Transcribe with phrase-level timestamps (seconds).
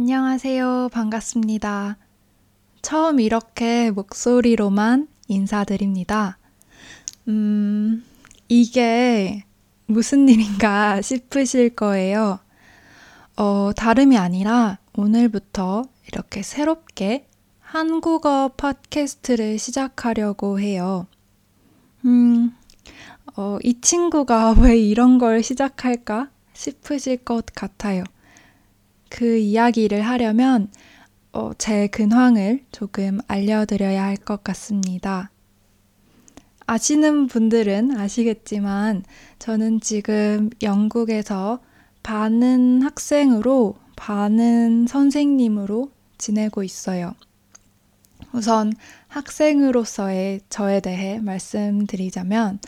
[0.00, 0.90] 안녕하세요.
[0.92, 1.96] 반갑습니다.
[2.82, 6.38] 처음 이렇게 목소리로만 인사드립니다.
[7.26, 8.04] 음,
[8.46, 9.42] 이게
[9.86, 12.38] 무슨 일인가 싶으실 거예요.
[13.36, 17.26] 어, 다름이 아니라 오늘부터 이렇게 새롭게
[17.58, 21.08] 한국어 팟캐스트를 시작하려고 해요.
[22.04, 22.54] 음,
[23.34, 28.04] 어, 이 친구가 왜 이런 걸 시작할까 싶으실 것 같아요.
[29.10, 30.68] 그 이야기를 하려면
[31.32, 35.30] 어, 제 근황을 조금 알려드려야 할 것 같습니다.
[36.66, 39.04] 아시는 분들은 아시겠지만
[39.38, 41.60] 저는 지금 영국에서
[42.02, 47.14] 반은 학생으로 반은 선생님으로 지내고 있어요.
[48.32, 48.72] 우선
[49.08, 52.58] 학생으로서의 저에 대해 말씀드리자면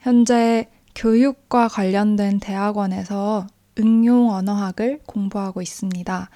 [0.00, 3.46] 현재 교육과 관련된 대학원에서
[3.78, 6.30] 응용 언어학을 공부하고 있습니다.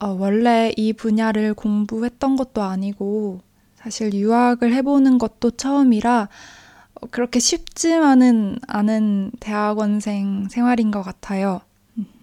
[0.00, 3.40] 어, 원래 이 분야를 공부했던 것도 아니고
[3.76, 6.28] 사실 유학을 해보는 것도 처음이라
[6.94, 11.60] 어, 그렇게 쉽지만은 않은 대학원생 생활인 것 같아요.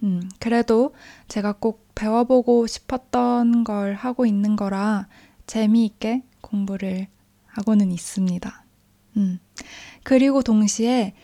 [0.02, 0.94] 음, 그래도
[1.28, 5.06] 제가 꼭 배워보고 싶었던 걸 하고 있는 거라
[5.46, 7.06] 재미있게 공부를
[7.46, 8.64] 하고는 있습니다.
[9.16, 9.38] 음,
[10.02, 11.14] 그리고 동시에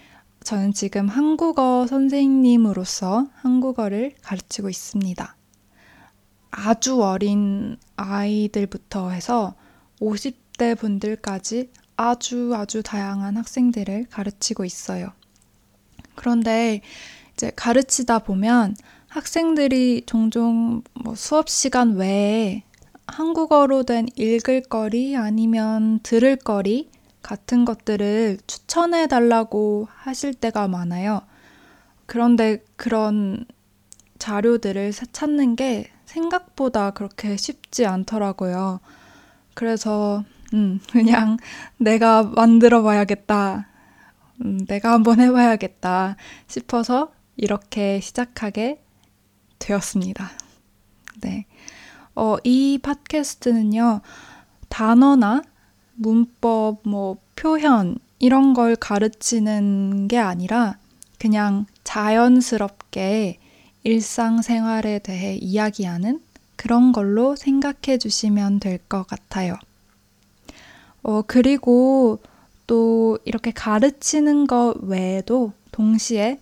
[0.47, 5.37] 저는 지금 한국어 선생님으로서 한국어를 가르치고 있습니다.
[6.53, 9.57] 아주 어린 아이들부터 해서
[10.01, 15.11] 50대 분들까지 아주 아주 다양한 학생들을 가르치고 있어요.
[16.15, 16.81] 그런데
[17.33, 18.77] 이제 가르치다 보면
[19.09, 22.63] 학생들이 종종 뭐 수업 시간 외에
[23.09, 26.89] 한국어로 된 읽을 거리 아니면 들을 거리
[27.27, 31.23] 같은 것들을 추천해 달라고 하실 때가 많아요.
[32.07, 33.47] 그런데 그런
[34.21, 38.79] 자료들을 찾는 게 생각보다 그렇게 쉽지 않더라고요.
[39.55, 40.23] 그래서,
[40.55, 41.37] 음, 그냥
[41.79, 43.67] 내가 만들어 봐야겠다.
[44.45, 46.15] 음, 내가 한번 해 봐야겠다
[46.47, 48.85] 싶어서 이렇게 시작하게
[49.59, 50.31] 되었습니다.
[51.23, 51.47] 네.
[52.15, 54.01] 어, 이 팟캐스트는요,
[54.69, 55.43] 단어나
[55.97, 60.77] 문법, 뭐 표현 이런 걸 가르치는 게 아니라
[61.19, 63.39] 그냥 자연스럽게
[63.85, 66.21] 일상생활에 대해 이야기하는
[66.57, 69.55] 그런 걸로 생각해 주시면 될 것 같아요.
[71.03, 72.19] 어, 그리고
[72.67, 76.41] 또 이렇게 가르치는 것 외에도 동시에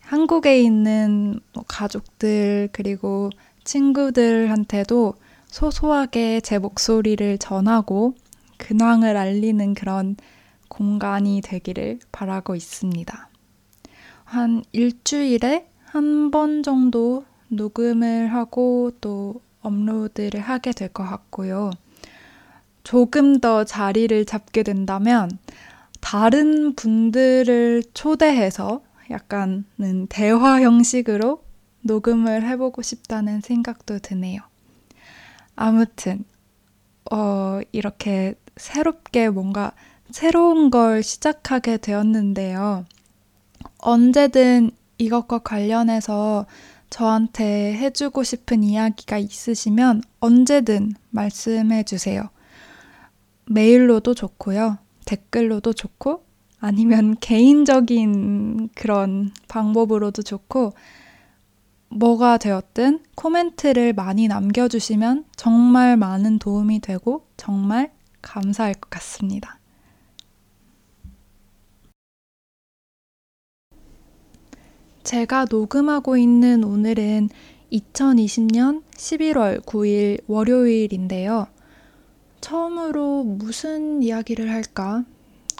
[0.00, 3.30] 한국에 있는 뭐 가족들 그리고
[3.64, 5.14] 친구들한테도
[5.48, 8.14] 소소하게 제 목소리를 전하고
[8.58, 10.16] 근황을 알리는 그런
[10.68, 13.28] 공간이 되기를 바라고 있습니다.
[14.24, 21.70] 한 일주일에 한 번 정도 녹음을 하고 또 업로드를 하게 될 것 같고요.
[22.82, 25.30] 조금 더 자리를 잡게 된다면
[26.00, 31.42] 다른 분들을 초대해서 약간은 대화 형식으로
[31.82, 34.40] 녹음을 해보고 싶다는 생각도 드네요.
[35.56, 36.24] 아무튼,
[37.10, 39.72] 어, 이렇게 새롭게 뭔가
[40.10, 42.84] 새로운 걸 시작하게 되었는데요.
[43.78, 46.46] 언제든 이것과 관련해서
[46.90, 52.30] 저한테 해주고 싶은 이야기가 있으시면 언제든 말씀해 주세요.
[53.46, 54.78] 메일로도 좋고요.
[55.04, 56.24] 댓글로도 좋고,
[56.60, 60.74] 아니면 개인적인 그런 방법으로도 좋고,
[61.88, 67.92] 뭐가 되었든 코멘트를 많이 남겨주시면 정말 많은 도움이 되고 정말
[68.24, 69.60] 감사할 것 같습니다.
[75.04, 77.28] 제가 녹음하고 있는 오늘은
[77.70, 81.46] 2020년 11월 9일 월요일인데요.
[82.40, 85.04] 처음으로 무슨 이야기를 할까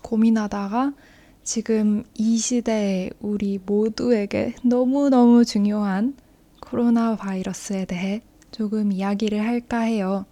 [0.03, 0.95] 고민하다가
[1.43, 6.17] 지금 이 시대에 우리 모두에게 너무너무 중요한
[6.61, 10.25] 코로나 바이러스에 대해 조금 이야기를 할까 해요.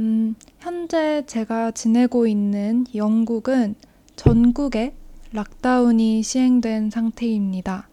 [0.00, 3.74] 음, 현재 제가 지내고 있는 영국은
[4.16, 4.94] 전국에
[5.34, 7.86] 락다운이 시행된 상태입니다.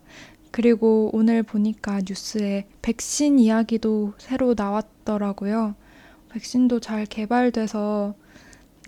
[0.51, 5.75] 그리고 오늘 보니까 뉴스에 백신 이야기도 새로 나왔더라고요.
[6.31, 8.15] 백신도 잘 개발돼서,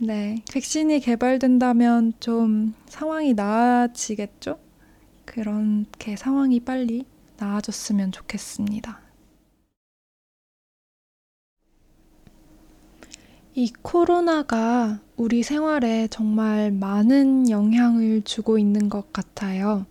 [0.02, 4.58] 네, 백신이 개발된다면 좀 상황이 나아지겠죠?
[5.30, 7.04] 그렇게 상황이 빨리
[7.36, 8.98] 나아졌으면 좋겠습니다.
[13.54, 19.86] 이 코로나가 우리 생활에 정말 많은 영향을 주고 있는 것 같아요.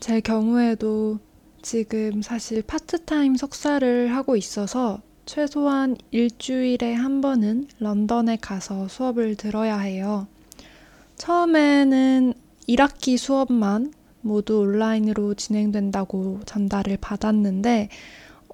[0.00, 1.18] 제 경우에도
[1.60, 10.26] 지금 사실 파트타임 석사를 하고 있어서 최소한 일주일에 한 번은 런던에 가서 수업을 들어야 해요.
[11.16, 12.32] 처음에는
[12.66, 13.92] 1학기 수업만
[14.24, 17.90] 모두 온라인으로 진행된다고 전달을 받았는데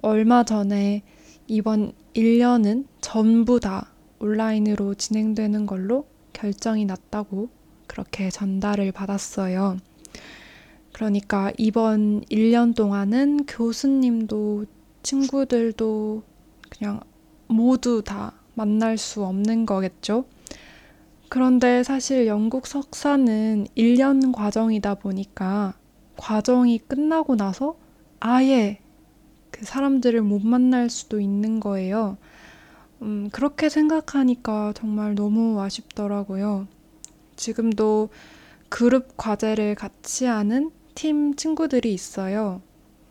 [0.01, 1.01] 얼마 전에
[1.47, 7.49] 이번 1년은 전부 다 온라인으로 진행되는 걸로 결정이 났다고
[7.87, 9.77] 그렇게 전달을 받았어요.
[10.91, 14.65] 그러니까 이번 1년 동안은 교수님도
[15.03, 16.23] 친구들도
[16.69, 16.99] 그냥
[17.47, 20.25] 모두 다 만날 수 없는 거겠죠.
[21.31, 25.75] 그런데 사실 영국 석사는 1년 과정이다 보니까
[26.17, 27.77] 과정이 끝나고 나서
[28.19, 28.81] 아예
[29.49, 32.17] 그 사람들을 못 만날 수도 있는 거예요.
[33.01, 36.67] 음, 그렇게 생각하니까 정말 너무 아쉽더라고요.
[37.37, 38.09] 지금도
[38.67, 42.61] 그룹 과제를 같이 하는 팀 친구들이 있어요.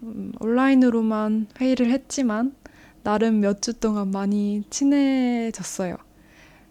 [0.03, 2.55] 음, 온라인으로만 회의를 했지만
[3.03, 5.97] 나름 몇 주 동안 많이 친해졌어요.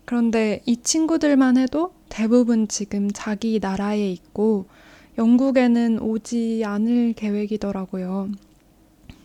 [0.09, 4.65] 그런데 이 친구들만 해도 대부분 지금 자기 나라에 있고
[5.19, 8.31] 영국에는 오지 않을 계획이더라고요.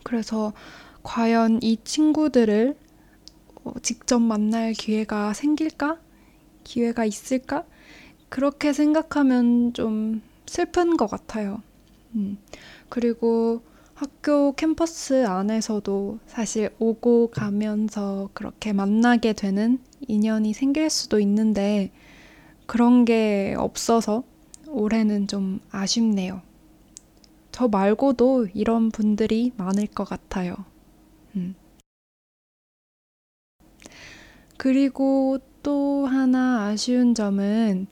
[0.03, 0.53] 그래서
[1.01, 2.77] 과연 이 친구들을
[3.63, 5.97] 어, 직접 만날 기회가 생길까?
[6.63, 7.63] 기회가 있을까?
[8.29, 11.63] 그렇게 생각하면 좀 슬픈 것 같아요.
[12.13, 12.37] 음.
[12.89, 13.63] 그리고
[13.95, 21.91] 학교 캠퍼스 안에서도 사실 오고 가면서 그렇게 만나게 되는 인연이 생길 수도 있는데
[22.65, 24.23] 그런 게 없어서
[24.67, 26.41] 올해는 좀 아쉽네요.
[27.51, 30.55] 저 말고도 이런 분들이 많을 것 같아요.
[31.35, 31.55] 음.
[34.57, 37.87] 그리고 또 하나 아쉬운 점은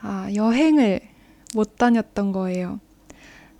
[0.00, 1.00] 아, 여행을
[1.54, 2.80] 못 다녔던 거예요.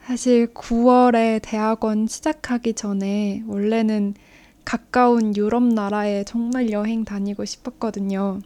[0.02, 4.14] 사실 9월에 대학원 시작하기 전에 원래는
[4.64, 8.40] 가까운 유럽 나라에 정말 여행 다니고 싶었거든요.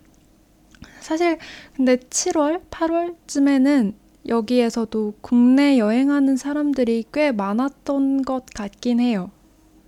[1.01, 1.39] 사실
[1.75, 3.95] 근데 7월, 8월쯤에는
[4.27, 9.31] 여기에서도 국내 여행하는 사람들이 꽤 많았던 것 같긴 해요.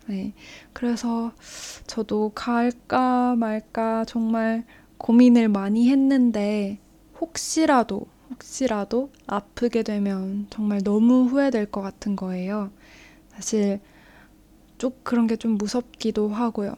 [0.07, 0.33] 네.
[0.73, 1.33] 그래서
[1.87, 4.65] 저도 갈까 말까 정말
[4.99, 6.79] 고민을 많이 했는데
[7.21, 12.71] 혹시라도 혹시라도 아프게 되면 정말 너무 후회될 것 같은 거예요.
[13.29, 13.81] 사실
[14.81, 16.75] 좀 그런 게 좀 무섭기도 하고요.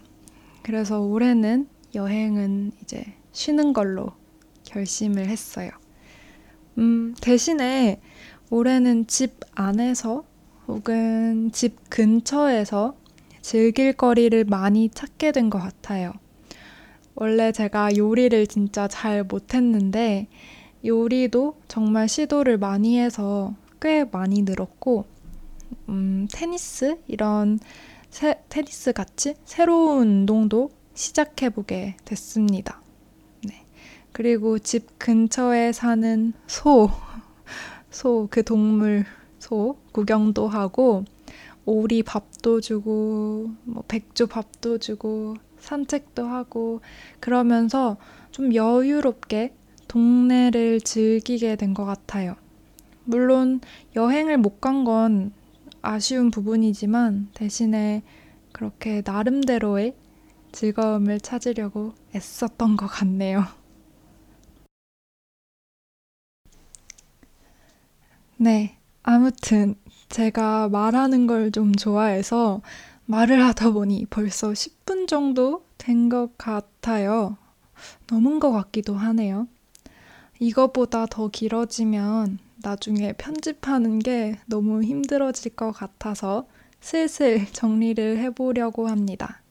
[0.62, 4.08] 그래서 올해는 여행은 이제 쉬는 걸로
[4.64, 5.70] 결심을 했어요.
[6.78, 8.00] 음, 대신에
[8.50, 10.24] 올해는 집 안에서
[10.68, 12.96] 혹은 집 근처에서
[13.40, 16.12] 즐길 거리를 많이 찾게 된 것 같아요.
[17.14, 20.28] 원래 제가 요리를 진짜 잘 못했는데
[20.84, 25.04] 요리도 정말 시도를 많이 해서 꽤 많이 늘었고,
[25.88, 26.98] 음, 테니스?
[27.08, 27.58] 이런
[28.12, 32.82] 세, 테니스 같이 새로운 운동도 시작해보게 됐습니다.
[33.48, 33.64] 네.
[34.12, 36.90] 그리고 집 근처에 사는 소,
[37.90, 39.06] 소, 그 동물,
[39.38, 41.04] 소 구경도 하고,
[41.64, 46.82] 오리 밥도 주고, 뭐 백조 밥도 주고, 산책도 하고,
[47.18, 47.96] 그러면서
[48.30, 49.54] 좀 여유롭게
[49.88, 52.36] 동네를 즐기게 된 것 같아요.
[53.04, 53.60] 물론
[53.96, 55.32] 여행을 못 간 건
[55.82, 58.02] 아쉬운 부분이지만 대신에
[58.52, 59.94] 그렇게 나름대로의
[60.52, 63.44] 즐거움을 찾으려고 애썼던 것 같네요.
[68.36, 69.74] 네, 아무튼
[70.08, 72.60] 제가 말하는 걸 좀 좋아해서
[73.06, 77.36] 말을 하다 보니 벌써 10분 정도 된 것 같아요.
[78.10, 79.48] 넘은 것 같기도 하네요.
[80.40, 86.46] 이거보다 더 길어지면 나중에 편집하는 게 너무 힘들어질 것 같아서
[86.80, 89.42] 슬슬 정리를 해보려고 합니다.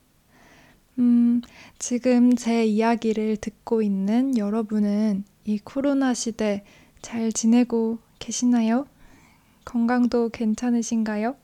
[1.00, 1.42] 음,
[1.80, 6.64] 지금 제 이야기를 듣고 있는 여러분은 이 코로나 시대
[7.02, 8.86] 잘 지내고 계시나요?
[9.66, 11.36] 건강도 괜찮으신가요?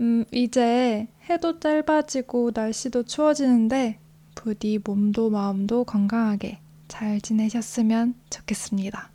[0.00, 3.98] 음, 이제 해도 짧아지고 날씨도 추워지는데
[4.34, 9.13] 부디 몸도 마음도 건강하게 잘 지내셨으면 좋겠습니다.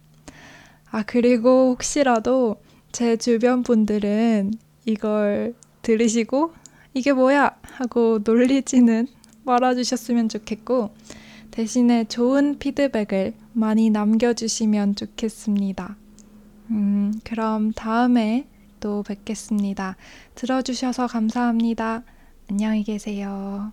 [0.91, 2.58] 아, 그리고 혹시라도
[2.91, 4.53] 제 주변 분들은
[4.86, 6.53] 이걸 들으시고
[6.93, 7.58] 이게 뭐야?
[7.62, 9.08] 하고 놀리지는
[9.43, 10.91] 말아주셨으면 좋겠고
[11.51, 15.96] 대신에 좋은 피드백을 많이 남겨주시면 좋겠습니다.
[16.72, 18.48] 음, 그럼 다음에
[18.79, 19.96] 또 뵙겠습니다.
[20.36, 22.03] 들어주셔서 감사합니다.
[22.50, 23.72] 안녕히 계세요.